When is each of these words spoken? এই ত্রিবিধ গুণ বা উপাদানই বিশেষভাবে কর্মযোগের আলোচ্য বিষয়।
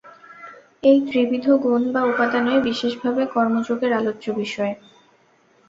এই 0.83 0.97
ত্রিবিধ 1.07 1.45
গুণ 1.63 1.81
বা 1.91 2.01
উপাদানই 2.03 2.59
বিশেষভাবে 2.61 3.23
কর্মযোগের 3.27 3.91
আলোচ্য 3.93 4.25
বিষয়। 4.33 4.73